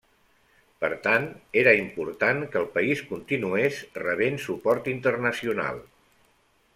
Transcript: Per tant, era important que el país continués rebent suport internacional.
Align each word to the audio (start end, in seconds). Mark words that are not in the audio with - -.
Per 0.83 0.87
tant, 1.07 1.27
era 1.63 1.73
important 1.81 2.41
que 2.55 2.59
el 2.61 2.65
país 2.79 3.03
continués 3.11 3.77
rebent 4.07 4.41
suport 4.47 4.93
internacional. 4.97 5.83